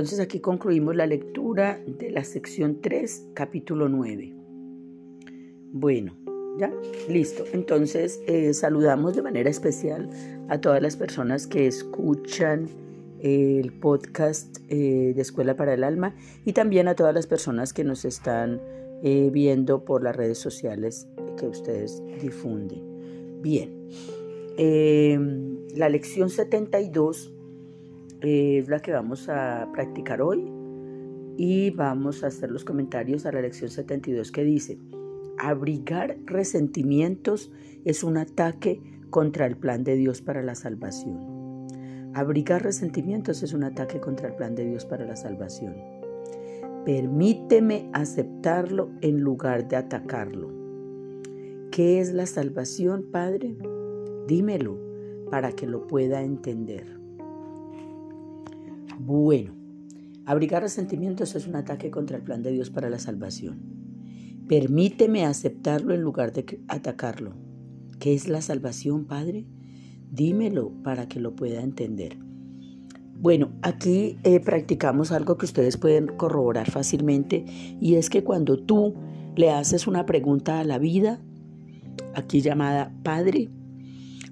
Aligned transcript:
entonces 0.00 0.20
aquí 0.20 0.40
concluimos 0.40 0.96
la 0.96 1.06
lectura 1.06 1.78
de 1.86 2.10
la 2.10 2.24
sección 2.24 2.80
3, 2.80 3.32
capítulo 3.34 3.90
9. 3.90 4.34
Bueno, 5.72 6.16
ya, 6.58 6.72
listo. 7.06 7.44
Entonces 7.52 8.18
eh, 8.26 8.54
saludamos 8.54 9.14
de 9.14 9.20
manera 9.20 9.50
especial 9.50 10.08
a 10.48 10.58
todas 10.58 10.80
las 10.80 10.96
personas 10.96 11.46
que 11.46 11.66
escuchan 11.66 12.66
el 13.20 13.72
podcast 13.72 14.56
eh, 14.70 15.12
de 15.14 15.20
Escuela 15.20 15.54
para 15.54 15.74
el 15.74 15.84
Alma 15.84 16.14
y 16.46 16.54
también 16.54 16.88
a 16.88 16.94
todas 16.94 17.14
las 17.14 17.26
personas 17.26 17.74
que 17.74 17.84
nos 17.84 18.06
están 18.06 18.58
eh, 19.02 19.28
viendo 19.30 19.84
por 19.84 20.02
las 20.02 20.16
redes 20.16 20.38
sociales 20.38 21.06
que 21.36 21.46
ustedes 21.46 22.02
difunden. 22.22 23.42
Bien, 23.42 23.90
la 25.76 25.90
lección 25.90 26.30
72 26.30 27.34
es 28.20 28.68
la 28.68 28.80
que 28.80 28.92
vamos 28.92 29.28
a 29.28 29.68
practicar 29.72 30.20
hoy 30.22 30.50
y 31.36 31.70
vamos 31.70 32.22
a 32.22 32.26
hacer 32.26 32.50
los 32.50 32.64
comentarios 32.64 33.24
a 33.26 33.32
la 33.32 33.40
lección 33.40 33.70
72 33.70 34.30
que 34.30 34.44
dice, 34.44 34.78
abrigar 35.38 36.18
resentimientos 36.26 37.50
es 37.84 38.04
un 38.04 38.18
ataque 38.18 38.82
contra 39.08 39.46
el 39.46 39.56
plan 39.56 39.84
de 39.84 39.96
Dios 39.96 40.20
para 40.20 40.42
la 40.42 40.54
salvación. 40.54 41.40
Abrigar 42.12 42.62
resentimientos 42.62 43.42
es 43.42 43.52
un 43.52 43.64
ataque 43.64 44.00
contra 44.00 44.28
el 44.28 44.34
plan 44.34 44.54
de 44.54 44.66
Dios 44.66 44.84
para 44.84 45.06
la 45.06 45.16
salvación. 45.16 45.76
Permíteme 46.84 47.88
aceptarlo 47.92 48.90
en 49.00 49.20
lugar 49.20 49.68
de 49.68 49.76
atacarlo. 49.76 50.50
¿Qué 51.70 52.00
es 52.00 52.12
la 52.12 52.26
salvación, 52.26 53.04
Padre? 53.10 53.56
Dímelo 54.26 54.78
para 55.30 55.52
que 55.52 55.66
lo 55.66 55.86
pueda 55.86 56.22
entender. 56.22 56.99
Bueno, 59.02 59.54
abrigar 60.26 60.62
resentimientos 60.62 61.34
es 61.34 61.46
un 61.46 61.56
ataque 61.56 61.90
contra 61.90 62.18
el 62.18 62.22
plan 62.22 62.42
de 62.42 62.52
Dios 62.52 62.68
para 62.68 62.90
la 62.90 62.98
salvación. 62.98 63.58
Permíteme 64.46 65.24
aceptarlo 65.24 65.94
en 65.94 66.02
lugar 66.02 66.34
de 66.34 66.60
atacarlo. 66.68 67.32
¿Qué 67.98 68.12
es 68.12 68.28
la 68.28 68.42
salvación, 68.42 69.06
Padre? 69.06 69.46
Dímelo 70.10 70.72
para 70.82 71.08
que 71.08 71.18
lo 71.18 71.34
pueda 71.34 71.62
entender. 71.62 72.18
Bueno, 73.18 73.52
aquí 73.62 74.18
eh, 74.22 74.38
practicamos 74.40 75.12
algo 75.12 75.38
que 75.38 75.46
ustedes 75.46 75.78
pueden 75.78 76.06
corroborar 76.06 76.70
fácilmente 76.70 77.46
y 77.80 77.94
es 77.94 78.10
que 78.10 78.22
cuando 78.22 78.58
tú 78.58 78.94
le 79.34 79.50
haces 79.50 79.86
una 79.86 80.04
pregunta 80.04 80.60
a 80.60 80.64
la 80.64 80.78
vida, 80.78 81.22
aquí 82.14 82.42
llamada 82.42 82.94
Padre, 83.02 83.48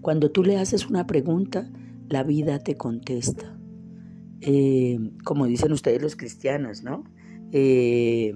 cuando 0.03 0.31
tú 0.31 0.45
le 0.45 0.59
haces 0.59 0.89
una 0.91 1.07
pregunta, 1.07 1.71
la 2.09 2.23
vida 2.23 2.59
te 2.59 2.77
contesta. 2.77 3.58
Eh, 4.41 4.99
como 5.25 5.47
dicen 5.47 5.73
ustedes 5.73 6.01
los 6.01 6.17
cristianos, 6.17 6.83
¿no? 6.83 7.05
Eh, 7.53 8.35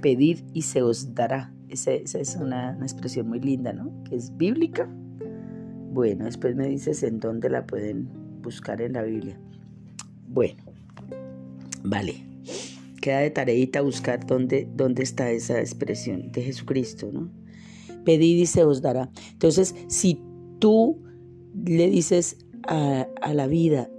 pedid 0.00 0.40
y 0.52 0.62
se 0.62 0.82
os 0.82 1.14
dará. 1.14 1.52
Esa, 1.68 1.92
es 1.92 2.36
una, 2.40 2.76
expresión 2.82 3.28
muy 3.28 3.40
linda, 3.40 3.72
¿no? 3.72 3.92
Que 4.04 4.16
es 4.16 4.36
bíblica. 4.36 4.88
Bueno, 5.92 6.24
después 6.24 6.56
me 6.56 6.68
dices 6.68 7.02
en 7.02 7.20
dónde 7.20 7.48
la 7.48 7.66
pueden 7.66 8.08
buscar 8.42 8.80
en 8.80 8.94
la 8.94 9.02
Biblia. 9.02 9.38
Bueno, 10.28 10.62
vale. 11.82 12.24
Queda 13.00 13.20
de 13.20 13.30
tareita 13.30 13.80
buscar 13.80 14.26
dónde, 14.26 14.68
dónde 14.76 15.02
está 15.02 15.30
esa 15.30 15.58
expresión 15.58 16.32
de 16.32 16.42
Jesucristo, 16.42 17.10
¿no? 17.12 17.30
Pedid 18.04 18.38
y 18.38 18.46
se 18.46 18.64
os 18.64 18.82
dará. 18.82 19.10
Entonces, 19.32 19.74
si 19.88 20.20
tú 20.58 21.00
le 21.54 21.90
dices 21.90 22.38
a, 22.66 23.06
la 23.32 23.46
vida, 23.46 23.90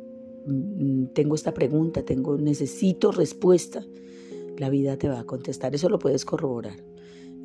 tengo 1.13 1.35
esta 1.35 1.53
pregunta, 1.53 2.03
tengo, 2.03 2.37
necesito 2.37 3.11
respuesta, 3.11 3.85
la 4.57 4.69
vida 4.69 4.97
te 4.97 5.09
va 5.09 5.19
a 5.19 5.25
contestar. 5.25 5.73
Eso 5.75 5.89
lo 5.89 5.99
puedes 5.99 6.25
corroborar. 6.25 6.83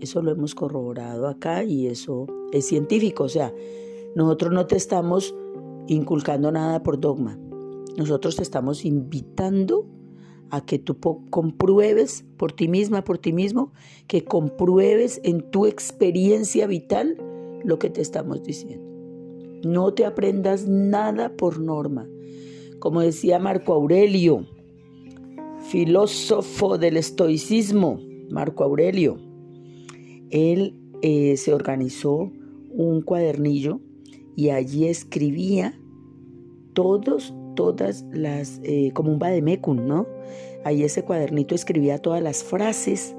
Eso 0.00 0.20
lo 0.22 0.32
hemos 0.32 0.54
corroborado 0.54 1.26
acá 1.26 1.64
y 1.64 1.86
eso 1.86 2.26
es 2.52 2.66
científico. 2.66 3.24
O 3.24 3.28
sea, 3.28 3.54
nosotros 4.14 4.52
no 4.52 4.66
te 4.66 4.76
estamos 4.76 5.34
inculcando 5.88 6.52
nada 6.52 6.82
por 6.82 7.00
dogma. 7.00 7.38
Nosotros 7.96 8.36
te 8.36 8.42
estamos 8.42 8.84
invitando 8.84 9.86
a 10.50 10.64
que 10.64 10.78
tú 10.78 10.98
compruebes 11.30 12.24
por 12.36 12.52
ti 12.52 12.68
misma, 12.68 13.02
por 13.02 13.18
ti 13.18 13.32
mismo, 13.32 13.72
que 14.06 14.24
compruebes 14.24 15.20
en 15.24 15.50
tu 15.50 15.66
experiencia 15.66 16.66
vital 16.66 17.16
lo 17.64 17.78
que 17.78 17.90
te 17.90 18.00
estamos 18.00 18.42
diciendo. 18.42 18.84
No 19.64 19.94
te 19.94 20.04
aprendas 20.04 20.68
nada 20.68 21.34
por 21.36 21.58
norma. 21.58 22.06
Como 22.78 23.00
decía 23.00 23.38
Marco 23.38 23.72
Aurelio, 23.72 24.46
filósofo 25.68 26.78
del 26.78 26.96
estoicismo, 26.96 28.00
Marco 28.30 28.64
Aurelio, 28.64 29.18
él 30.30 30.74
eh, 31.02 31.36
se 31.36 31.52
organizó 31.54 32.30
un 32.70 33.02
cuadernillo 33.02 33.80
y 34.34 34.50
allí 34.50 34.86
escribía 34.86 35.78
todos, 36.74 37.34
todas 37.54 38.04
las, 38.12 38.60
eh, 38.62 38.90
como 38.92 39.10
un 39.10 39.18
¿no? 39.86 40.06
Ahí 40.64 40.82
ese 40.82 41.04
cuadernito 41.04 41.54
escribía 41.54 41.98
todas 41.98 42.22
las 42.22 42.44
frases 42.44 43.16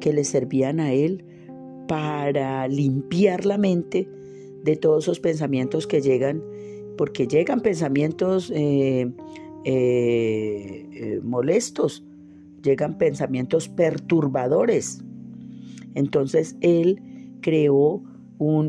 que 0.00 0.12
le 0.12 0.24
servían 0.24 0.80
a 0.80 0.92
él 0.92 1.24
para 1.86 2.66
limpiar 2.68 3.46
la 3.46 3.58
mente 3.58 4.08
de 4.62 4.76
todos 4.76 5.04
esos 5.04 5.20
pensamientos 5.20 5.86
que 5.86 6.00
llegan, 6.00 6.42
porque 6.96 7.26
llegan 7.26 7.60
pensamientos 7.60 8.52
eh, 8.54 9.10
eh, 9.64 11.20
molestos, 11.22 12.04
llegan 12.62 12.98
pensamientos 12.98 13.68
perturbadores. 13.68 15.02
Entonces 15.94 16.56
él 16.60 17.00
creó 17.40 18.02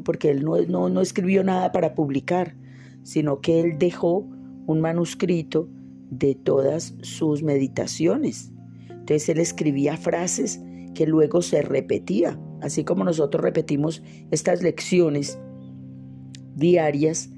porque 0.03 0.31
él 0.31 0.44
no, 0.44 0.90
no, 0.90 1.02
escribió 1.02 1.44
nada 1.44 1.72
para 1.72 1.96
publicar, 1.96 2.56
sino 3.03 3.41
que 3.41 3.59
él 3.59 3.78
dejó 3.78 4.28
un 4.68 4.81
manuscrito 4.81 5.68
de 6.09 6.35
todas 6.35 6.96
sus 7.02 7.44
meditaciones. 7.44 8.52
Entonces 8.90 9.30
él 9.30 9.40
escribía 9.40 9.97
frases 9.97 10.62
que 10.94 11.06
luego 11.06 11.41
se 11.41 11.62
repetía, 11.62 12.40
así 12.62 12.84
como 12.84 13.03
nosotros 13.03 13.44
repetimos 13.44 14.02
estas 14.31 14.62
lecciones 14.62 15.40
diarias, 16.56 17.30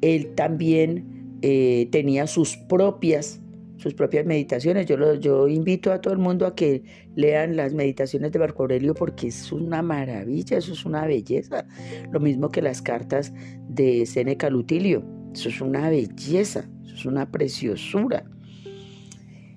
él 0.00 0.34
también 0.34 1.38
eh, 1.42 1.88
tenía 1.90 2.26
sus 2.26 2.56
propias 2.56 3.40
sus 3.76 3.94
propias 3.94 4.26
meditaciones. 4.26 4.86
Yo, 4.86 5.14
yo 5.14 5.48
invito 5.48 5.92
a 5.92 6.00
todo 6.00 6.12
el 6.12 6.18
mundo 6.18 6.46
a 6.46 6.54
que 6.54 6.82
lean 7.14 7.56
las 7.56 7.74
meditaciones 7.74 8.32
de 8.32 8.38
Marco 8.38 8.62
Aurelio 8.62 8.94
porque 8.94 9.28
es 9.28 9.52
una 9.52 9.82
maravilla, 9.82 10.58
eso 10.58 10.72
es 10.72 10.84
una 10.84 11.06
belleza. 11.06 11.66
Lo 12.10 12.20
mismo 12.20 12.50
que 12.50 12.62
las 12.62 12.82
cartas 12.82 13.32
de 13.68 14.06
Seneca 14.06 14.50
Lutilio. 14.50 15.04
Eso 15.32 15.50
es 15.50 15.60
una 15.60 15.90
belleza, 15.90 16.68
eso 16.84 16.94
es 16.94 17.04
una 17.04 17.30
preciosura. 17.30 18.24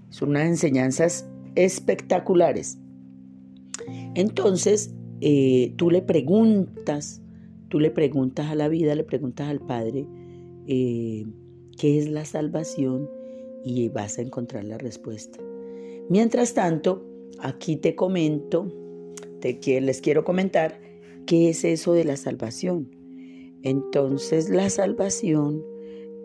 Son 0.10 0.30
unas 0.30 0.48
enseñanzas 0.48 1.30
espectaculares. 1.56 2.78
Entonces, 4.16 4.94
eh, 5.22 5.74
tú 5.78 5.90
le 5.90 6.02
preguntas, 6.02 7.22
tú 7.70 7.80
le 7.80 7.92
preguntas 7.92 8.48
a 8.48 8.56
la 8.56 8.68
vida, 8.68 8.96
le 8.96 9.04
preguntas 9.06 9.48
al 9.48 9.60
Padre, 9.60 10.06
eh, 10.70 11.26
¿qué 11.78 11.98
es 11.98 12.10
la 12.10 12.24
salvación? 12.24 13.10
y 13.64 13.90
vas 13.90 14.18
a 14.18 14.22
encontrar 14.22 14.64
la 14.64 14.78
respuesta. 14.78 15.40
Mientras 16.10 16.54
tanto, 16.54 17.06
aquí 17.40 17.76
te 17.76 17.96
comento, 17.96 18.72
les 19.42 20.02
quiero 20.02 20.24
comentar 20.24 20.80
qué 21.26 21.50
es 21.50 21.64
eso 21.64 21.94
de 21.94 22.04
la 22.04 22.18
salvación. 22.18 22.90
Entonces 23.62 24.50
la 24.50 24.70
salvación 24.70 25.64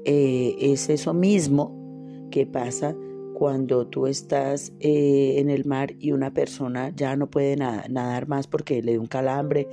eh, 0.04 0.54
es 0.58 0.88
eso 0.88 1.12
mismo 1.14 2.28
que 2.30 2.46
pasa 2.46 2.96
cuando 3.34 3.88
tú 3.88 4.06
estás 4.06 4.72
eh, 4.78 5.34
en 5.38 5.50
el 5.50 5.64
mar 5.64 5.94
y 5.98 6.12
una 6.12 6.32
persona 6.32 6.92
ya 6.94 7.16
no 7.16 7.28
puede 7.28 7.56
nadar 7.56 8.28
más 8.28 8.46
porque 8.46 8.80
le 8.80 8.92
dio 8.92 9.00
un 9.00 9.08
calambre 9.08 9.68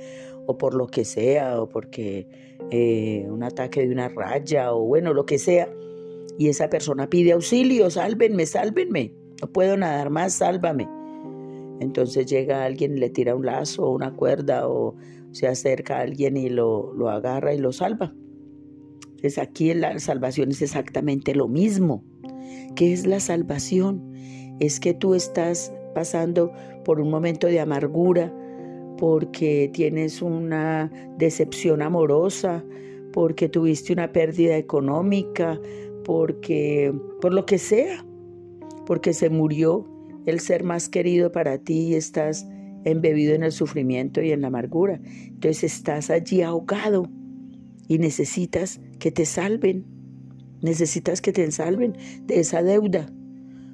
o 0.46 0.58
por 0.58 0.74
lo 0.74 0.86
que 0.86 1.04
sea, 1.04 1.60
o 1.60 1.68
porque 1.68 2.26
eh, 2.70 3.26
un 3.28 3.42
ataque 3.42 3.86
de 3.86 3.92
una 3.92 4.08
raya, 4.08 4.72
o 4.72 4.84
bueno, 4.84 5.12
lo 5.12 5.26
que 5.26 5.38
sea 5.38 5.68
y 6.38 6.48
esa 6.48 6.68
persona 6.70 7.08
pide 7.08 7.32
auxilio, 7.32 7.90
sálvenme, 7.90 8.46
sálvenme, 8.46 9.14
no 9.40 9.52
puedo 9.52 9.76
nadar 9.76 10.10
más, 10.10 10.34
sálvame. 10.34 10.88
Entonces 11.80 12.26
llega 12.26 12.64
alguien 12.64 12.98
le 12.98 13.10
tira 13.10 13.34
un 13.34 13.46
lazo 13.46 13.84
o 13.84 13.90
una 13.90 14.14
cuerda 14.14 14.68
o 14.68 14.94
se 15.32 15.48
acerca 15.48 15.98
a 15.98 16.02
alguien 16.02 16.36
y 16.36 16.48
lo, 16.48 16.92
lo 16.94 17.10
agarra 17.10 17.54
y 17.54 17.58
lo 17.58 17.72
salva. 17.72 18.14
Entonces 19.02 19.38
aquí 19.38 19.72
la 19.74 19.98
salvación 19.98 20.50
es 20.50 20.62
exactamente 20.62 21.34
lo 21.34 21.48
mismo. 21.48 22.04
¿Qué 22.76 22.92
es 22.92 23.06
la 23.06 23.20
salvación? 23.20 24.12
Es 24.60 24.80
que 24.80 24.94
tú 24.94 25.14
estás 25.14 25.72
pasando 25.94 26.52
por 26.84 27.00
un 27.00 27.10
momento 27.10 27.46
de 27.46 27.60
amargura 27.60 28.32
porque 29.02 29.68
tienes 29.74 30.22
una 30.22 30.88
decepción 31.18 31.82
amorosa, 31.82 32.64
porque 33.12 33.48
tuviste 33.48 33.92
una 33.92 34.12
pérdida 34.12 34.56
económica, 34.56 35.60
porque 36.04 36.94
por 37.20 37.34
lo 37.34 37.44
que 37.44 37.58
sea, 37.58 38.06
porque 38.86 39.12
se 39.12 39.28
murió 39.28 39.88
el 40.24 40.38
ser 40.38 40.62
más 40.62 40.88
querido 40.88 41.32
para 41.32 41.58
ti 41.58 41.88
y 41.88 41.94
estás 41.96 42.46
embebido 42.84 43.34
en 43.34 43.42
el 43.42 43.50
sufrimiento 43.50 44.22
y 44.22 44.30
en 44.30 44.42
la 44.42 44.46
amargura. 44.46 45.00
Entonces 45.26 45.74
estás 45.74 46.08
allí 46.08 46.42
ahogado 46.42 47.10
y 47.88 47.98
necesitas 47.98 48.80
que 49.00 49.10
te 49.10 49.26
salven. 49.26 49.84
Necesitas 50.60 51.20
que 51.20 51.32
te 51.32 51.50
salven 51.50 51.96
de 52.26 52.38
esa 52.38 52.62
deuda, 52.62 53.12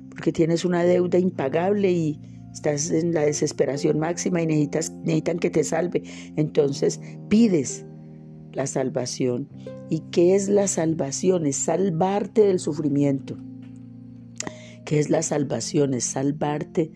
porque 0.08 0.32
tienes 0.32 0.64
una 0.64 0.84
deuda 0.84 1.19
impagable 1.19 1.92
y 1.92 2.19
estás 2.52 2.90
en 2.90 3.12
la 3.12 3.22
desesperación 3.22 3.98
máxima 3.98 4.42
y 4.42 4.46
necesitas, 4.46 4.90
necesitan 4.90 5.38
que 5.38 5.50
te 5.50 5.64
salve. 5.64 6.02
Entonces 6.36 7.00
pides 7.28 7.84
la 8.52 8.66
salvación. 8.66 9.48
¿Y 9.90 10.00
qué 10.10 10.34
es 10.34 10.48
la 10.48 10.66
salvación? 10.66 11.46
Es 11.46 11.56
salvarte 11.56 12.42
del 12.42 12.58
sufrimiento. 12.58 13.36
¿Qué 14.84 14.98
es 14.98 15.10
la 15.10 15.22
salvación? 15.22 15.94
Es 15.94 16.04
salvarte 16.04 16.90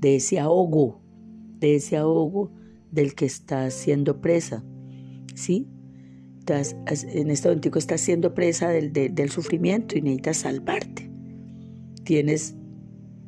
de 0.00 0.16
ese 0.16 0.40
ahogo, 0.40 1.02
de 1.60 1.76
ese 1.76 1.96
ahogo 1.96 2.52
del 2.90 3.14
que 3.14 3.26
estás 3.26 3.74
siendo 3.74 4.20
presa. 4.20 4.64
¿Sí? 5.34 5.68
Estás, 6.38 6.76
en 7.14 7.30
este 7.30 7.48
momento 7.48 7.78
estás 7.78 8.00
siendo 8.00 8.34
presa 8.34 8.68
del, 8.68 8.92
del 8.92 9.30
sufrimiento 9.30 9.96
y 9.96 10.02
necesitas 10.02 10.38
salvarte. 10.38 11.10
Tienes 12.04 12.54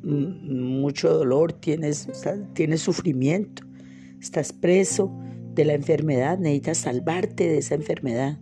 mucho 0.03 1.13
dolor, 1.13 1.53
tienes, 1.53 2.07
tienes 2.53 2.81
sufrimiento, 2.81 3.63
estás 4.21 4.53
preso 4.53 5.11
de 5.53 5.65
la 5.65 5.73
enfermedad, 5.73 6.37
necesitas 6.37 6.77
salvarte 6.79 7.47
de 7.47 7.57
esa 7.57 7.75
enfermedad. 7.75 8.39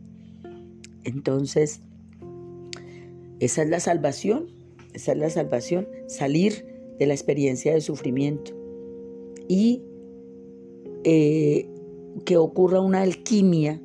Entonces, 1.04 1.82
esa 3.40 3.64
es 3.64 3.70
la 3.70 3.80
salvación, 3.80 4.48
esa 4.94 5.14
es 5.14 5.18
la 5.18 5.30
salvación, 5.30 5.88
salir 6.08 6.66
de 7.00 7.06
la 7.06 7.14
experiencia 7.14 7.74
de 7.74 7.82
sufrimiento 7.82 8.54
y 9.48 9.84
eh, 11.04 11.70
que 12.26 12.38
ocurra 12.38 12.80
una 12.80 13.02
alquimia 13.02 13.82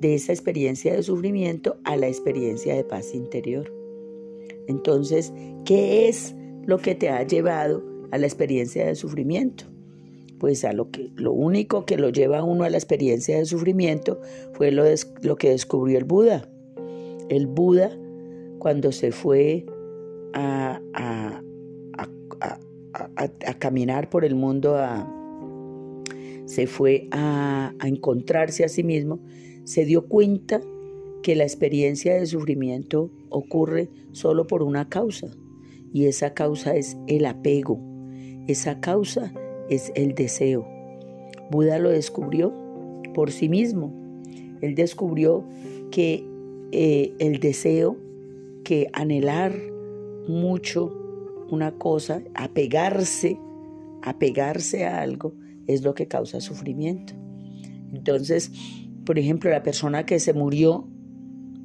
de 0.00 0.14
esa 0.14 0.32
experiencia 0.32 0.94
de 0.94 1.02
sufrimiento 1.02 1.76
a 1.84 1.96
la 1.96 2.08
experiencia 2.08 2.74
de 2.74 2.84
paz 2.84 3.14
interior. 3.14 3.72
Entonces, 4.66 5.32
¿qué 5.64 6.08
es 6.08 6.34
lo 6.66 6.78
que 6.78 6.94
te 6.94 7.08
ha 7.10 7.22
llevado 7.26 7.82
a 8.10 8.18
la 8.18 8.26
experiencia 8.26 8.86
de 8.86 8.94
sufrimiento? 8.94 9.64
Pues 10.38 10.64
a 10.64 10.72
lo 10.72 10.90
que 10.90 11.10
lo 11.14 11.32
único 11.32 11.86
que 11.86 11.96
lo 11.96 12.10
lleva 12.10 12.38
a 12.38 12.44
uno 12.44 12.64
a 12.64 12.70
la 12.70 12.76
experiencia 12.76 13.38
de 13.38 13.46
sufrimiento 13.46 14.20
fue 14.52 14.70
lo, 14.70 14.84
lo 15.22 15.36
que 15.36 15.50
descubrió 15.50 15.98
el 15.98 16.04
Buda. 16.04 16.48
El 17.28 17.46
Buda 17.46 17.96
cuando 18.64 18.92
se 18.92 19.12
fue 19.12 19.66
a, 20.32 20.80
caminar 23.58 24.08
por 24.08 24.24
el 24.24 24.34
mundo, 24.34 24.78
se 26.46 26.66
fue 26.66 27.08
a, 27.10 27.74
encontrarse 27.84 28.64
a 28.64 28.70
sí 28.70 28.82
mismo, 28.82 29.20
se 29.64 29.84
dio 29.84 30.06
cuenta 30.06 30.62
que 31.22 31.36
la 31.36 31.44
experiencia 31.44 32.14
de 32.14 32.24
sufrimiento 32.24 33.10
ocurre 33.28 33.90
solo 34.12 34.46
por 34.46 34.62
una 34.62 34.88
causa, 34.88 35.28
y 35.94 36.06
esa 36.06 36.34
causa 36.34 36.74
es 36.74 36.98
el 37.06 37.24
apego, 37.24 37.78
esa 38.48 38.80
causa 38.80 39.32
es 39.70 39.92
el 39.94 40.16
deseo. 40.16 40.66
Buda 41.52 41.78
lo 41.78 41.88
descubrió 41.88 42.52
por 43.14 43.30
sí 43.30 43.48
mismo. 43.48 43.94
Él 44.60 44.74
descubrió 44.74 45.44
que 45.92 46.26
eh, 46.72 47.14
el 47.20 47.38
deseo, 47.38 47.96
que 48.64 48.88
anhelar 48.92 49.54
mucho 50.26 50.92
una 51.48 51.78
cosa, 51.78 52.24
apegarse, 52.34 53.38
apegarse 54.02 54.86
a 54.86 55.00
algo, 55.00 55.34
es 55.68 55.84
lo 55.84 55.94
que 55.94 56.08
causa 56.08 56.40
sufrimiento. 56.40 57.14
Entonces, 57.92 58.50
por 59.06 59.20
ejemplo, 59.20 59.48
la 59.48 59.62
persona 59.62 60.06
que 60.06 60.18
se 60.18 60.32
murió, 60.32 60.88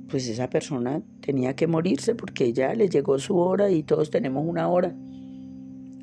pues 0.10 0.28
esa 0.28 0.50
persona 0.50 1.02
tenía 1.22 1.56
que 1.56 1.68
morirse 1.68 2.16
porque 2.16 2.52
ya 2.52 2.74
le 2.74 2.90
llegó 2.90 3.20
su 3.20 3.38
hora 3.38 3.70
y 3.70 3.84
todos 3.84 4.10
tenemos 4.10 4.44
una 4.46 4.68
hora 4.68 4.96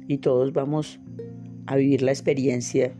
y 0.08 0.18
todos 0.18 0.52
vamos 0.52 1.00
a 1.66 1.76
vivir 1.76 2.02
la 2.02 2.12
experiencia 2.12 2.94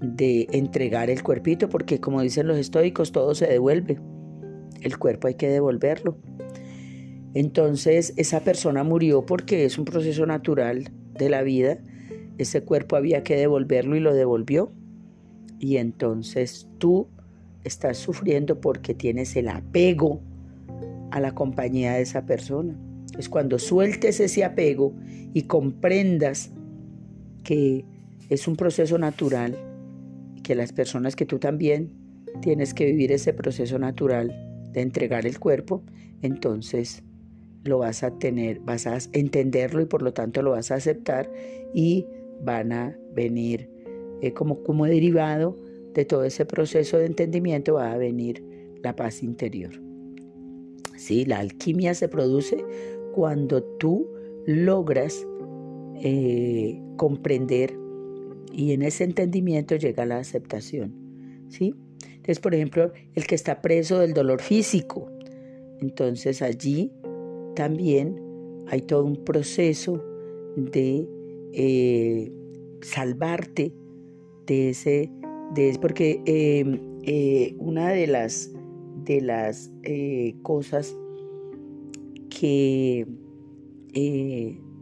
de 0.00 0.46
entregar 0.52 1.10
el 1.10 1.22
cuerpito 1.22 1.68
porque 1.68 2.00
como 2.00 2.22
dicen 2.22 2.46
los 2.46 2.58
estoicos, 2.58 3.12
todo 3.12 3.34
se 3.34 3.46
devuelve. 3.46 3.98
El 4.80 4.98
cuerpo 4.98 5.28
hay 5.28 5.34
que 5.34 5.48
devolverlo. 5.48 6.18
Entonces 7.34 8.14
esa 8.16 8.40
persona 8.40 8.82
murió 8.82 9.26
porque 9.26 9.64
es 9.64 9.78
un 9.78 9.84
proceso 9.84 10.24
natural 10.26 10.90
de 11.14 11.28
la 11.28 11.42
vida. 11.42 11.78
Ese 12.38 12.62
cuerpo 12.62 12.96
había 12.96 13.22
que 13.22 13.36
devolverlo 13.36 13.96
y 13.96 14.00
lo 14.00 14.14
devolvió. 14.14 14.72
Y 15.58 15.76
entonces 15.76 16.68
tú 16.78 17.08
estás 17.64 17.98
sufriendo 17.98 18.60
porque 18.60 18.94
tienes 18.94 19.36
el 19.36 19.48
apego 19.48 20.20
a 21.10 21.20
la 21.20 21.32
compañía 21.34 21.94
de 21.94 22.02
esa 22.02 22.26
persona. 22.26 22.76
Es 23.18 23.28
cuando 23.28 23.58
sueltes 23.58 24.20
ese 24.20 24.44
apego 24.44 24.94
y 25.32 25.42
comprendas 25.42 26.50
que 27.44 27.84
es 28.28 28.48
un 28.48 28.56
proceso 28.56 28.98
natural 28.98 29.56
que 30.42 30.54
las 30.54 30.72
personas 30.72 31.16
que 31.16 31.26
tú 31.26 31.38
también 31.38 31.92
tienes 32.40 32.74
que 32.74 32.84
vivir 32.86 33.12
ese 33.12 33.32
proceso 33.32 33.78
natural 33.78 34.34
de 34.72 34.80
entregar 34.80 35.26
el 35.26 35.38
cuerpo, 35.38 35.82
entonces 36.22 37.02
lo 37.64 37.78
vas 37.78 38.02
a 38.02 38.18
tener, 38.18 38.60
vas 38.60 38.86
a 38.86 38.98
entenderlo 39.12 39.80
y 39.80 39.86
por 39.86 40.02
lo 40.02 40.12
tanto 40.12 40.42
lo 40.42 40.52
vas 40.52 40.70
a 40.70 40.76
aceptar 40.76 41.30
y 41.74 42.06
van 42.42 42.72
a 42.72 42.96
venir 43.14 43.70
eh, 44.22 44.32
como, 44.32 44.62
como 44.62 44.86
derivado 44.86 45.56
de 45.94 46.04
todo 46.04 46.24
ese 46.24 46.44
proceso 46.44 46.98
de 46.98 47.06
entendimiento 47.06 47.74
va 47.74 47.92
a 47.92 47.96
venir 47.96 48.44
la 48.82 48.94
paz 48.94 49.22
interior. 49.22 49.85
Sí, 50.96 51.24
la 51.24 51.38
alquimia 51.38 51.94
se 51.94 52.08
produce 52.08 52.64
cuando 53.14 53.62
tú 53.62 54.08
logras 54.46 55.26
eh, 56.02 56.80
comprender 56.96 57.76
y 58.52 58.72
en 58.72 58.82
ese 58.82 59.04
entendimiento 59.04 59.76
llega 59.76 60.06
la 60.06 60.18
aceptación. 60.18 60.92
¿sí? 61.48 61.74
Entonces, 62.26 62.40
por 62.40 62.54
ejemplo, 62.54 62.92
el 63.14 63.26
que 63.26 63.34
está 63.34 63.60
preso 63.60 63.98
del 63.98 64.14
dolor 64.14 64.40
físico, 64.40 65.10
entonces 65.80 66.42
allí 66.42 66.90
también 67.54 68.20
hay 68.68 68.82
todo 68.82 69.04
un 69.04 69.24
proceso 69.24 70.02
de 70.56 71.06
eh, 71.52 72.32
salvarte 72.82 73.72
de 74.46 74.70
ese, 74.70 75.10
de, 75.54 75.78
porque 75.80 76.20
eh, 76.26 77.54
una 77.58 77.90
de 77.90 78.06
las, 78.06 78.52
de 79.06 79.20
las 79.22 79.70
eh, 79.82 80.34
cosas 80.42 80.96
que 82.28 83.06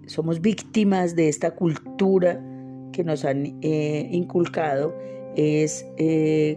somos 0.06 0.40
víctimas 0.40 1.14
de 1.14 1.28
esta 1.28 1.54
cultura 1.54 2.42
que 2.92 3.04
nos 3.04 3.24
han 3.24 3.46
inculcado 3.62 4.92
es 5.36 5.86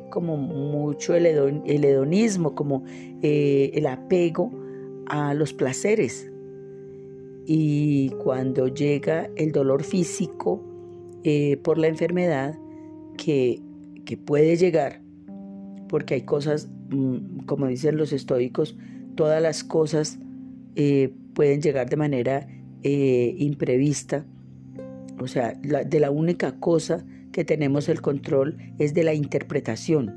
como 0.09 0.37
mucho 0.37 1.13
el, 1.13 1.27
hedonismo, 1.27 2.55
como 2.55 2.83
el 3.21 3.85
apego 3.85 4.51
a 5.05 5.35
los 5.35 5.53
placeres. 5.53 6.29
Y 7.45 8.09
cuando 8.23 8.67
llega 8.67 9.29
el 9.37 9.51
dolor 9.53 9.83
físico 9.83 10.61
eh, 11.23 11.57
por 11.63 11.77
la 11.77 11.87
enfermedad, 11.87 12.59
que, 13.17 13.61
que, 14.05 14.17
puede 14.17 14.57
llegar, 14.57 15.01
porque 15.87 16.15
hay 16.15 16.21
cosas, 16.21 16.69
como 17.45 17.67
dicen 17.67 17.97
los 17.97 18.13
estoicos, 18.13 18.77
todas 19.15 19.41
las 19.41 19.63
cosas 19.63 20.19
eh, 20.75 21.13
pueden 21.33 21.61
llegar 21.61 21.89
de 21.89 21.97
manera 21.97 22.47
eh, 22.83 23.35
imprevista. 23.37 24.25
O 25.19 25.27
sea, 25.27 25.53
de 25.53 25.99
la 25.99 26.11
única 26.11 26.59
cosa 26.59 27.05
que 27.31 27.43
tenemos 27.43 27.89
el 27.89 28.01
control 28.01 28.57
es 28.77 28.93
de 28.93 29.03
la 29.03 29.13
interpretación. 29.13 30.13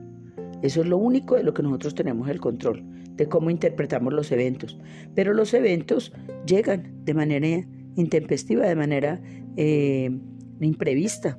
Eso 0.62 0.82
es 0.82 0.86
lo 0.86 0.98
único 0.98 1.36
de 1.36 1.42
lo 1.42 1.54
que 1.54 1.62
nosotros 1.62 1.94
tenemos 1.94 2.28
el 2.28 2.38
control 2.38 2.84
de 3.16 3.28
cómo 3.28 3.50
interpretamos 3.50 4.12
los 4.12 4.30
eventos. 4.32 4.78
Pero 5.14 5.34
los 5.34 5.52
eventos 5.54 6.12
llegan 6.46 7.04
de 7.04 7.14
manera 7.14 7.66
intempestiva, 7.96 8.66
de 8.66 8.76
manera 8.76 9.20
eh, 9.56 10.10
imprevista, 10.60 11.38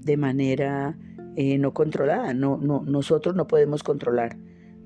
de 0.00 0.16
manera 0.16 0.98
no 1.58 1.72
controlada. 1.72 2.34
No, 2.34 2.58
no, 2.58 2.82
nosotros 2.82 3.34
no 3.34 3.46
podemos 3.46 3.82
controlar 3.82 4.36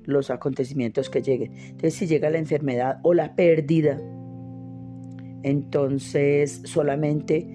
los 0.07 0.31
acontecimientos 0.31 1.11
que 1.11 1.21
lleguen. 1.21 1.53
Entonces, 1.55 1.93
si 1.93 2.07
llega 2.07 2.31
la 2.31 2.39
enfermedad 2.39 2.99
o 3.03 3.13
la 3.13 3.35
pérdida, 3.35 4.01
entonces 5.43 6.61
solamente 6.65 7.47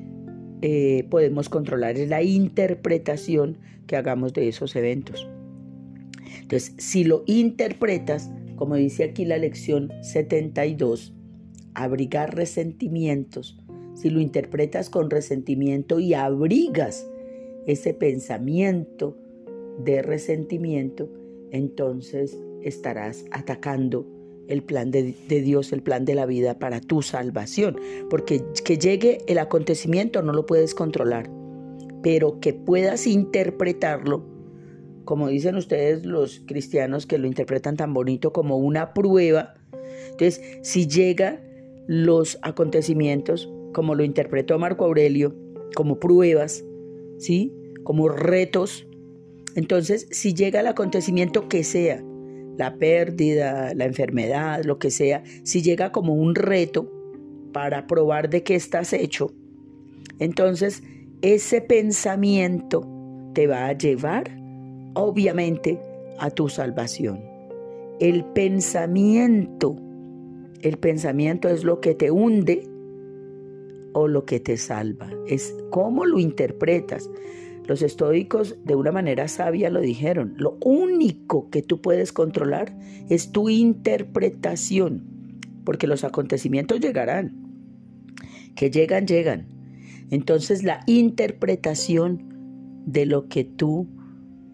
eh, 0.62 1.08
podemos 1.10 1.48
controlar 1.48 1.98
la 1.98 2.22
interpretación 2.22 3.58
que 3.88 3.96
hagamos 3.96 4.32
de 4.32 4.46
esos 4.46 4.76
eventos. 4.76 5.28
Entonces, 6.40 6.74
si 6.78 7.02
lo 7.02 7.24
interpretas, 7.26 8.30
como 8.54 8.76
dice 8.76 9.02
aquí 9.02 9.24
la 9.24 9.38
lección 9.38 9.90
72, 10.02 11.12
abrigar 11.74 12.36
resentimientos 12.36 13.58
si 13.94 14.10
lo 14.10 14.20
interpretas 14.20 14.90
con 14.90 15.10
resentimiento 15.10 16.00
y 16.00 16.14
abrigas 16.14 17.08
ese 17.66 17.94
pensamiento 17.94 19.16
de 19.78 20.02
resentimiento, 20.02 21.08
entonces 21.52 22.36
estarás 22.62 23.24
atacando 23.30 24.06
el 24.48 24.62
plan 24.62 24.90
de, 24.90 25.14
Dios, 25.28 25.72
el 25.72 25.82
plan 25.82 26.04
de 26.04 26.14
la 26.14 26.26
vida 26.26 26.58
para 26.58 26.80
tu 26.80 27.02
salvación. 27.02 27.78
Porque 28.10 28.42
que 28.64 28.76
llegue 28.76 29.18
el 29.28 29.38
acontecimiento 29.38 30.22
no 30.22 30.32
lo 30.32 30.46
puedes 30.46 30.74
controlar, 30.74 31.30
pero 32.02 32.40
que 32.40 32.52
puedas 32.52 33.06
interpretarlo, 33.06 34.24
como 35.04 35.28
dicen 35.28 35.56
ustedes 35.56 36.04
los 36.04 36.40
cristianos 36.46 37.06
que 37.06 37.18
lo 37.18 37.26
interpretan 37.26 37.76
tan 37.76 37.94
bonito 37.94 38.32
como 38.32 38.56
una 38.56 38.94
prueba. 38.94 39.54
Entonces, 40.10 40.40
si 40.62 40.86
llegan 40.86 41.40
los 41.86 42.38
acontecimientos, 42.42 43.50
como 43.72 43.94
lo 43.94 44.04
interpretó 44.04 44.58
Marco 44.58 44.84
Aurelio, 44.84 45.34
como 45.74 45.98
pruebas, 45.98 46.64
¿sí? 47.18 47.52
Como 47.84 48.08
retos. 48.08 48.86
Entonces, 49.54 50.06
si 50.10 50.34
llega 50.34 50.60
el 50.60 50.66
acontecimiento 50.66 51.48
que 51.48 51.64
sea, 51.64 52.02
la 52.56 52.76
pérdida, 52.76 53.72
la 53.74 53.84
enfermedad, 53.84 54.64
lo 54.64 54.78
que 54.78 54.90
sea, 54.90 55.22
si 55.42 55.62
llega 55.62 55.92
como 55.92 56.14
un 56.14 56.34
reto 56.34 56.90
para 57.52 57.86
probar 57.86 58.30
de 58.30 58.42
qué 58.42 58.54
estás 58.54 58.92
hecho, 58.92 59.32
entonces 60.18 60.82
ese 61.22 61.60
pensamiento 61.60 62.86
te 63.34 63.46
va 63.46 63.66
a 63.66 63.72
llevar, 63.72 64.30
obviamente, 64.94 65.80
a 66.18 66.30
tu 66.30 66.48
salvación. 66.48 67.20
El 68.00 68.24
pensamiento, 68.24 69.76
el 70.60 70.78
pensamiento 70.78 71.48
es 71.48 71.64
lo 71.64 71.80
que 71.80 71.94
te 71.94 72.10
hunde 72.10 72.68
o 73.92 74.08
lo 74.08 74.24
que 74.24 74.40
te 74.40 74.56
salva. 74.56 75.10
Es 75.26 75.54
cómo 75.70 76.04
lo 76.04 76.18
interpretas. 76.18 77.08
Los 77.66 77.82
estoicos 77.82 78.56
de 78.64 78.74
una 78.74 78.92
manera 78.92 79.28
sabia 79.28 79.70
lo 79.70 79.80
dijeron. 79.80 80.34
Lo 80.36 80.58
único 80.64 81.48
que 81.50 81.62
tú 81.62 81.80
puedes 81.80 82.12
controlar 82.12 82.76
es 83.08 83.30
tu 83.30 83.48
interpretación, 83.48 85.04
porque 85.64 85.86
los 85.86 86.04
acontecimientos 86.04 86.80
llegarán. 86.80 87.36
Que 88.56 88.70
llegan, 88.70 89.06
llegan. 89.06 89.46
Entonces 90.10 90.62
la 90.62 90.80
interpretación 90.86 92.82
de 92.84 93.06
lo 93.06 93.28
que 93.28 93.44
tú 93.44 93.86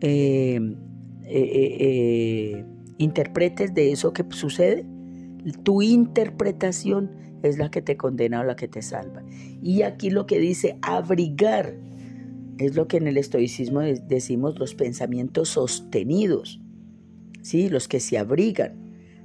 eh, 0.00 0.60
eh, 1.24 1.76
eh, 1.80 2.64
interpretes 2.98 3.74
de 3.74 3.90
eso 3.90 4.12
que 4.12 4.24
sucede, 4.30 4.86
tu 5.62 5.82
interpretación 5.82 7.10
es 7.42 7.58
la 7.58 7.70
que 7.70 7.82
te 7.82 7.96
condena 7.96 8.40
o 8.40 8.44
la 8.44 8.56
que 8.56 8.68
te 8.68 8.82
salva. 8.82 9.22
Y 9.62 9.82
aquí 9.82 10.10
lo 10.10 10.26
que 10.26 10.38
dice 10.38 10.78
abrigar 10.82 11.74
es 12.58 12.74
lo 12.76 12.88
que 12.88 12.96
en 12.96 13.06
el 13.06 13.16
estoicismo 13.16 13.80
decimos 13.80 14.58
los 14.58 14.74
pensamientos 14.74 15.50
sostenidos, 15.50 16.60
¿sí? 17.42 17.68
los 17.68 17.88
que 17.88 18.00
se 18.00 18.18
abrigan, 18.18 18.74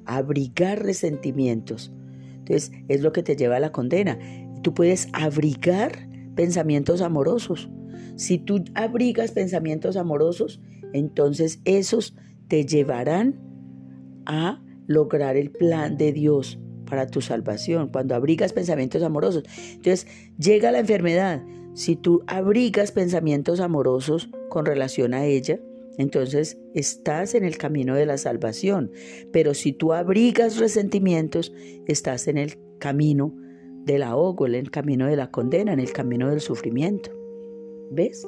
abrigar 0.05 0.83
resentimientos. 0.83 1.91
Entonces, 2.39 2.71
es 2.87 3.01
lo 3.01 3.13
que 3.13 3.23
te 3.23 3.35
lleva 3.35 3.57
a 3.57 3.59
la 3.59 3.71
condena. 3.71 4.19
Tú 4.61 4.73
puedes 4.73 5.07
abrigar 5.13 6.07
pensamientos 6.35 7.01
amorosos. 7.01 7.69
Si 8.15 8.37
tú 8.37 8.63
abrigas 8.75 9.31
pensamientos 9.31 9.95
amorosos, 9.95 10.61
entonces 10.93 11.59
esos 11.65 12.15
te 12.47 12.65
llevarán 12.65 13.39
a 14.25 14.61
lograr 14.87 15.37
el 15.37 15.51
plan 15.51 15.97
de 15.97 16.11
Dios 16.11 16.59
para 16.85 17.07
tu 17.07 17.21
salvación, 17.21 17.89
cuando 17.89 18.13
abrigas 18.13 18.53
pensamientos 18.53 19.01
amorosos. 19.01 19.43
Entonces, 19.71 20.05
llega 20.37 20.71
la 20.71 20.79
enfermedad, 20.79 21.41
si 21.73 21.95
tú 21.95 22.23
abrigas 22.27 22.91
pensamientos 22.91 23.59
amorosos 23.59 24.29
con 24.49 24.65
relación 24.65 25.13
a 25.13 25.25
ella, 25.25 25.59
entonces 25.97 26.57
estás 26.73 27.35
en 27.35 27.43
el 27.43 27.57
camino 27.57 27.95
de 27.95 28.05
la 28.05 28.17
salvación. 28.17 28.91
Pero 29.31 29.53
si 29.53 29.73
tú 29.73 29.93
abrigas 29.93 30.57
resentimientos, 30.57 31.53
estás 31.87 32.27
en 32.27 32.37
el 32.37 32.57
camino 32.79 33.33
del 33.85 34.03
ahogo, 34.03 34.47
en 34.47 34.55
el 34.55 34.71
camino 34.71 35.07
de 35.07 35.15
la 35.15 35.31
condena, 35.31 35.73
en 35.73 35.79
el 35.79 35.91
camino 35.91 36.29
del 36.29 36.41
sufrimiento. 36.41 37.11
¿Ves? 37.91 38.27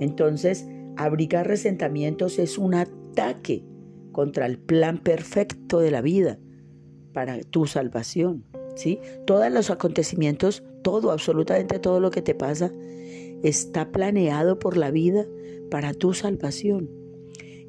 Entonces, 0.00 0.66
abrigar 0.96 1.46
resentimientos 1.46 2.38
es 2.38 2.58
un 2.58 2.74
ataque 2.74 3.64
contra 4.12 4.46
el 4.46 4.58
plan 4.58 4.98
perfecto 4.98 5.78
de 5.80 5.90
la 5.90 6.02
vida 6.02 6.38
para 7.12 7.40
tu 7.40 7.66
salvación. 7.66 8.44
¿sí? 8.74 8.98
Todos 9.26 9.50
los 9.52 9.70
acontecimientos 9.70 10.62
todo, 10.82 11.10
absolutamente 11.10 11.78
todo 11.78 12.00
lo 12.00 12.10
que 12.10 12.22
te 12.22 12.34
pasa, 12.34 12.72
está 13.42 13.90
planeado 13.90 14.58
por 14.58 14.76
la 14.76 14.90
vida 14.90 15.26
para 15.70 15.94
tu 15.94 16.14
salvación. 16.14 16.90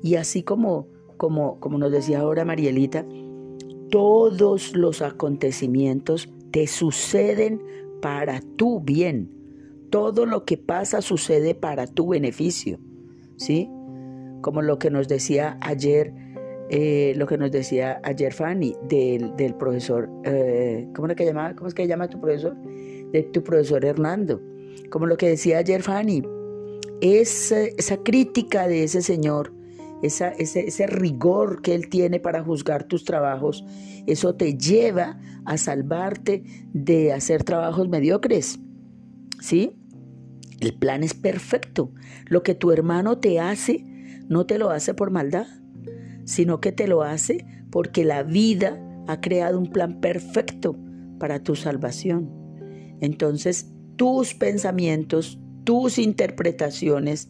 Y 0.01 0.15
así 0.15 0.43
como, 0.43 0.87
como, 1.17 1.59
como 1.59 1.77
nos 1.77 1.91
decía 1.91 2.21
ahora 2.21 2.45
Marielita, 2.45 3.05
todos 3.89 4.75
los 4.75 5.01
acontecimientos 5.01 6.29
te 6.51 6.67
suceden 6.67 7.61
para 8.01 8.41
tu 8.55 8.79
bien. 8.81 9.31
Todo 9.89 10.25
lo 10.25 10.45
que 10.45 10.57
pasa 10.57 11.01
sucede 11.01 11.55
para 11.55 11.87
tu 11.87 12.09
beneficio. 12.09 12.79
¿Sí? 13.37 13.69
Como 14.41 14.61
lo 14.61 14.79
que 14.79 14.89
nos 14.89 15.07
decía 15.07 15.57
ayer, 15.61 16.13
eh, 16.69 17.13
lo 17.15 17.25
que 17.25 17.37
nos 17.37 17.51
decía 17.51 17.99
ayer 18.03 18.33
Fanny 18.33 18.75
del, 18.87 19.35
del 19.35 19.55
profesor, 19.55 20.09
eh, 20.23 20.87
¿cómo, 20.95 21.07
es 21.07 21.15
que 21.15 21.25
llama, 21.25 21.55
¿cómo 21.55 21.67
es 21.67 21.73
que 21.73 21.87
llama 21.87 22.07
tu 22.07 22.19
profesor? 22.21 22.55
De 23.11 23.23
tu 23.23 23.43
profesor 23.43 23.85
Hernando. 23.85 24.41
Como 24.89 25.05
lo 25.05 25.17
que 25.17 25.29
decía 25.29 25.59
ayer 25.59 25.83
Fanny, 25.83 26.23
esa, 27.01 27.63
esa 27.63 27.97
crítica 27.97 28.67
de 28.67 28.83
ese 28.83 29.01
señor, 29.01 29.53
ese, 30.01 30.33
ese 30.37 30.87
rigor 30.87 31.61
que 31.61 31.75
él 31.75 31.89
tiene 31.89 32.19
para 32.19 32.43
juzgar 32.43 32.85
tus 32.85 33.03
trabajos, 33.03 33.65
eso 34.07 34.35
te 34.35 34.57
lleva 34.57 35.19
a 35.45 35.57
salvarte 35.57 36.43
de 36.73 37.13
hacer 37.13 37.43
trabajos 37.43 37.89
mediocres. 37.89 38.59
¿Sí? 39.41 39.71
El 40.59 40.73
plan 40.73 41.03
es 41.03 41.13
perfecto. 41.13 41.91
Lo 42.27 42.43
que 42.43 42.55
tu 42.55 42.71
hermano 42.71 43.17
te 43.19 43.39
hace, 43.39 43.85
no 44.27 44.45
te 44.45 44.57
lo 44.57 44.71
hace 44.71 44.93
por 44.93 45.11
maldad, 45.11 45.47
sino 46.25 46.59
que 46.59 46.71
te 46.71 46.87
lo 46.87 47.03
hace 47.03 47.45
porque 47.71 48.03
la 48.03 48.23
vida 48.23 48.79
ha 49.07 49.21
creado 49.21 49.57
un 49.57 49.71
plan 49.71 49.99
perfecto 50.01 50.77
para 51.19 51.41
tu 51.41 51.55
salvación. 51.55 52.38
Entonces, 53.01 53.67
tus 53.95 54.33
pensamientos, 54.33 55.39
tus 55.63 55.99
interpretaciones 55.99 57.29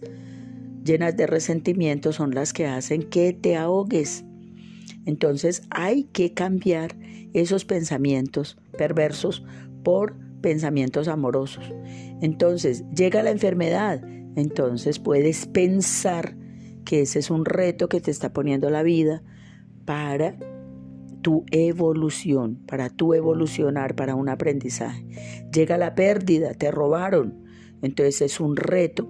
llenas 0.83 1.17
de 1.17 1.27
resentimiento 1.27 2.13
son 2.13 2.33
las 2.33 2.53
que 2.53 2.65
hacen 2.67 3.03
que 3.03 3.33
te 3.33 3.55
ahogues. 3.57 4.23
Entonces, 5.05 5.63
hay 5.69 6.05
que 6.05 6.33
cambiar 6.33 6.95
esos 7.33 7.65
pensamientos 7.65 8.57
perversos 8.77 9.43
por 9.83 10.15
pensamientos 10.41 11.07
amorosos. 11.07 11.71
Entonces, 12.21 12.83
llega 12.95 13.23
la 13.23 13.31
enfermedad, 13.31 14.01
entonces 14.35 14.99
puedes 14.99 15.47
pensar 15.47 16.35
que 16.85 17.01
ese 17.01 17.19
es 17.19 17.29
un 17.29 17.45
reto 17.45 17.89
que 17.89 18.01
te 18.01 18.11
está 18.11 18.33
poniendo 18.33 18.69
la 18.69 18.83
vida 18.83 19.21
para 19.85 20.37
tu 21.21 21.45
evolución, 21.51 22.59
para 22.67 22.89
tu 22.89 23.13
evolucionar, 23.13 23.95
para 23.95 24.15
un 24.15 24.29
aprendizaje. 24.29 25.05
Llega 25.53 25.77
la 25.77 25.95
pérdida, 25.95 26.53
te 26.53 26.71
robaron. 26.71 27.43
Entonces 27.81 28.21
es 28.21 28.39
un 28.39 28.55
reto 28.55 29.09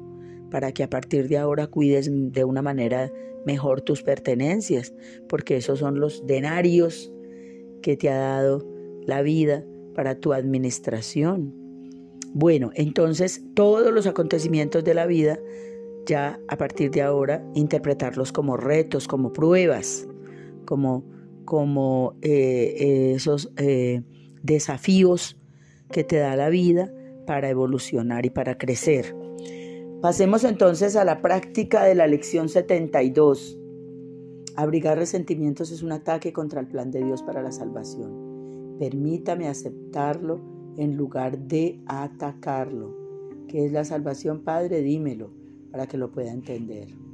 para 0.52 0.72
que 0.72 0.84
a 0.84 0.90
partir 0.90 1.28
de 1.28 1.38
ahora 1.38 1.68
cuides 1.68 2.10
de 2.12 2.44
una 2.44 2.62
manera 2.62 3.12
mejor 3.46 3.82
tus 3.82 4.04
pertenencias, 4.04 4.94
porque 5.28 5.58
esos 5.58 5.80
son 5.80 6.00
los 6.00 6.26
denarios 6.26 7.12
que 7.82 7.98
te 7.98 8.10
ha 8.10 8.18
dado 8.18 8.66
la 9.06 9.22
vida 9.22 9.64
para 9.96 10.16
tu 10.16 10.34
administración. 10.34 11.54
Bueno, 12.34 12.72
entonces 12.76 13.44
todos 13.56 13.92
los 13.94 14.06
acontecimientos 14.06 14.84
de 14.84 14.94
la 14.94 15.06
vida, 15.06 15.40
ya 16.06 16.40
a 16.48 16.58
partir 16.58 16.92
de 16.92 17.02
ahora, 17.02 17.44
interpretarlos 17.56 18.32
como 18.32 18.56
retos, 18.56 19.08
como 19.08 19.34
pruebas, 19.34 20.08
como 20.66 21.04
como 21.50 22.14
eh, 22.22 23.14
esos 23.16 23.52
eh, 23.58 24.04
desafíos 24.44 25.36
que 25.92 26.04
te 26.04 26.18
da 26.18 26.36
la 26.36 26.50
vida 26.50 26.94
para 27.26 27.50
evolucionar 27.50 28.24
y 28.28 28.30
para 28.30 28.56
crecer. 28.56 29.16
Pasemos 30.00 30.44
entonces 30.44 30.96
a 30.96 31.04
la 31.04 31.24
práctica 31.24 31.84
de 31.86 31.96
la 31.96 32.06
lección 32.06 32.50
72. 32.50 33.58
Abrigar 34.58 35.00
resentimientos 35.00 35.72
es 35.72 35.82
un 35.82 35.92
ataque 35.92 36.32
contra 36.34 36.62
el 36.62 36.68
plan 36.68 36.92
de 36.92 37.04
Dios 37.04 37.24
para 37.24 37.42
la 37.42 37.52
salvación. 37.52 38.78
Permítame 38.78 39.48
aceptarlo 39.48 40.40
en 40.78 40.98
lugar 40.98 41.40
de 41.40 41.82
atacarlo. 41.88 42.96
¿Qué 43.48 43.66
es 43.66 43.72
la 43.72 43.86
salvación, 43.86 44.44
Padre? 44.44 44.84
Dímelo 44.84 45.32
para 45.72 45.88
que 45.88 45.98
lo 45.98 46.12
pueda 46.12 46.32
entender. 46.32 47.09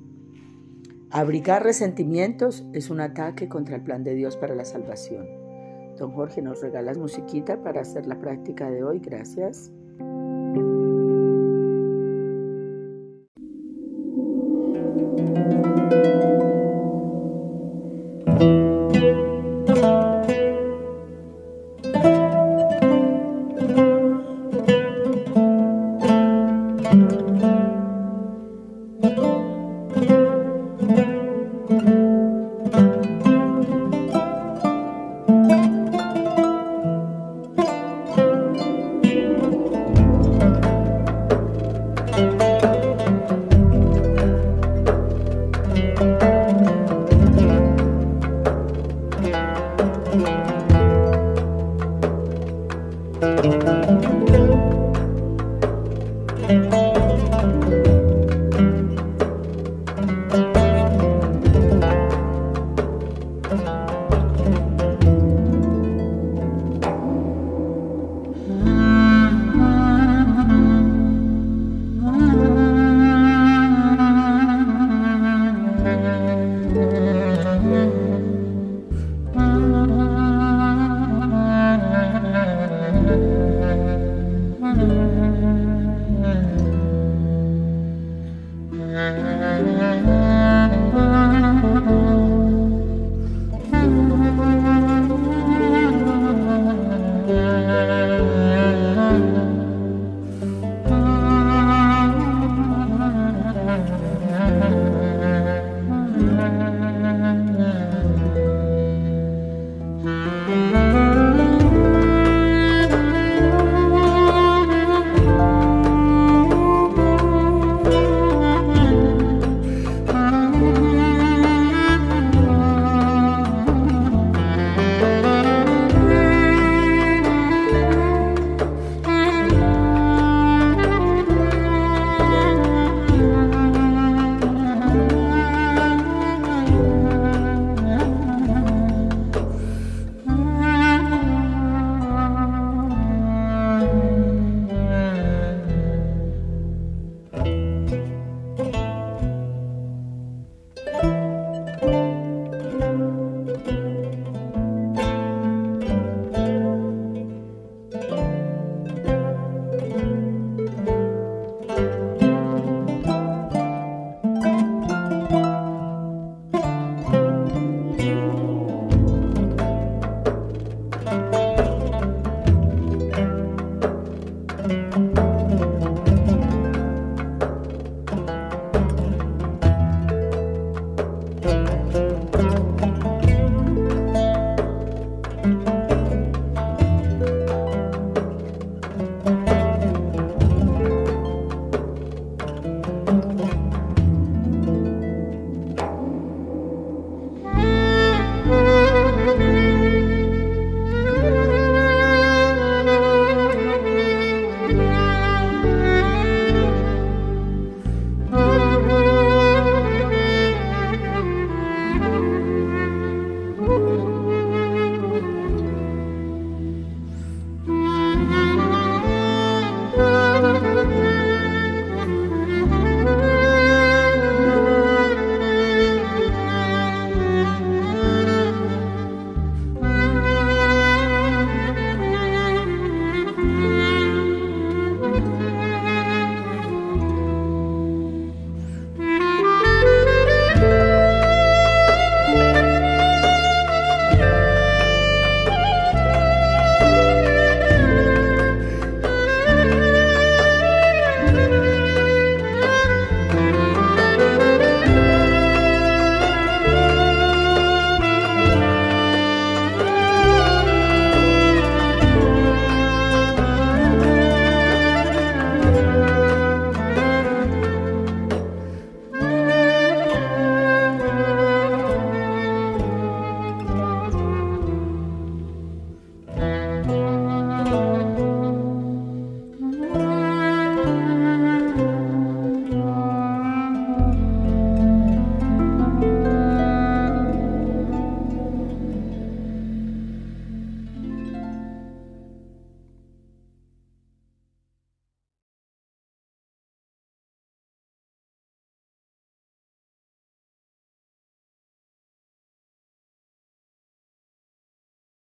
Abrigar 1.12 1.64
resentimientos 1.64 2.66
es 2.74 2.90
un 2.90 3.00
ataque 3.00 3.48
contra 3.48 3.76
el 3.76 3.84
plan 3.84 4.04
de 4.04 4.16
Dios 4.16 4.38
para 4.38 4.56
la 4.56 4.66
salvación. 4.66 5.28
Don 5.98 6.12
Jorge, 6.12 6.42
nos 6.42 6.62
regalas 6.62 6.98
musiquita 6.98 7.62
para 7.64 7.82
hacer 7.82 8.06
la 8.06 8.20
práctica 8.20 8.70
de 8.70 8.84
hoy. 8.84 9.00
Gracias. 9.00 9.72